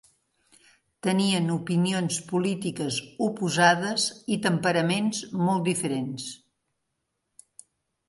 Tenien 1.07 1.51
opinions 1.55 2.17
polítiques 2.31 2.99
oposades 3.27 4.09
i 4.37 4.41
temperaments 4.49 5.23
molt 5.47 5.71
diferents. 5.73 6.31